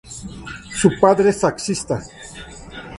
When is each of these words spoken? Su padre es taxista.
Su 0.73 0.99
padre 0.99 1.29
es 1.29 1.41
taxista. 1.41 2.01